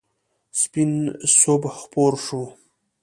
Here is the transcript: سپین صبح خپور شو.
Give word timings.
سپین 0.59 0.93
صبح 1.41 1.71
خپور 1.81 2.13
شو. 2.25 2.41